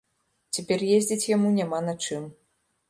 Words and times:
Цяпер 0.57 0.79
ездзіць 0.97 1.29
яму 1.35 1.55
няма 1.61 1.85
на 1.91 1.97
чым. 2.07 2.23